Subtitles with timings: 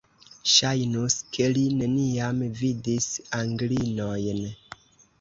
[0.51, 3.13] Ŝajnus, ke li neniam vidis
[3.45, 4.45] Anglinojn!